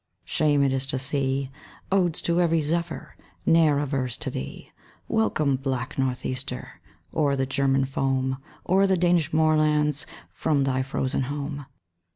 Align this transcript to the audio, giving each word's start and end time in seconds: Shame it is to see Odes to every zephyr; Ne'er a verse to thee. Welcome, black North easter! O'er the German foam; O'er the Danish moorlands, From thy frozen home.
Shame 0.25 0.63
it 0.63 0.73
is 0.73 0.87
to 0.87 0.97
see 0.97 1.51
Odes 1.91 2.21
to 2.23 2.41
every 2.41 2.61
zephyr; 2.61 3.15
Ne'er 3.45 3.77
a 3.77 3.85
verse 3.85 4.17
to 4.17 4.31
thee. 4.31 4.71
Welcome, 5.07 5.57
black 5.57 5.95
North 5.99 6.25
easter! 6.25 6.81
O'er 7.13 7.35
the 7.35 7.45
German 7.45 7.85
foam; 7.85 8.37
O'er 8.67 8.87
the 8.87 8.97
Danish 8.97 9.31
moorlands, 9.31 10.07
From 10.33 10.63
thy 10.63 10.81
frozen 10.81 11.21
home. 11.25 11.67